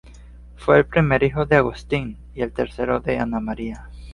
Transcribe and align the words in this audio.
Fue 0.55 0.79
el 0.79 0.87
primer 0.87 1.21
hijo 1.21 1.45
de 1.45 1.57
Agustín 1.57 2.17
y 2.33 2.41
el 2.41 2.51
tercero 2.53 3.01
de 3.01 3.19
Ana 3.19 3.39
María. 3.39 3.87